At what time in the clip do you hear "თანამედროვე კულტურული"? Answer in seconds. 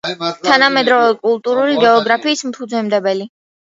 0.45-1.77